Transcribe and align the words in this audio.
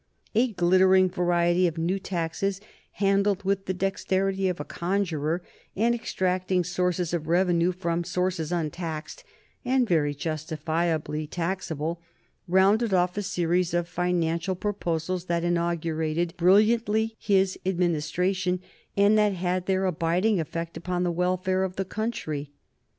A 0.33 0.51
glittering 0.53 1.09
variety 1.09 1.67
of 1.67 1.77
new 1.77 1.99
taxes, 1.99 2.59
handled 2.93 3.43
with 3.43 3.67
the 3.67 3.73
dexterity 3.75 4.47
of 4.47 4.59
a 4.59 4.65
conjuror, 4.65 5.43
and 5.75 5.93
extracting 5.93 6.63
sources 6.63 7.13
of 7.13 7.27
revenue 7.27 7.71
from 7.71 8.03
sources 8.03 8.51
untaxed 8.51 9.23
and 9.63 9.87
very 9.87 10.15
justifiably 10.15 11.27
taxable, 11.27 12.01
rounded 12.47 12.95
off 12.95 13.15
a 13.15 13.21
series 13.21 13.75
of 13.75 13.87
financial 13.87 14.55
proposals 14.55 15.25
that 15.25 15.43
inaugurated 15.43 16.33
brilliantly 16.35 17.15
his 17.19 17.59
administration, 17.63 18.59
and 18.97 19.19
that 19.19 19.33
had 19.33 19.67
their 19.67 19.85
abiding 19.85 20.39
effect 20.39 20.75
upon 20.77 21.03
the 21.03 21.11
welfare 21.11 21.61
of 21.61 21.75
the 21.75 21.85
country. 21.85 22.49